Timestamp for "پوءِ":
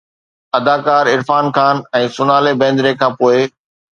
3.23-3.37